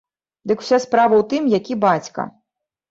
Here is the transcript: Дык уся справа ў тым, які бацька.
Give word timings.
Дык 0.51 0.63
уся 0.63 0.79
справа 0.87 1.15
ў 1.21 1.31
тым, 1.35 1.43
які 1.59 1.81
бацька. 1.89 2.21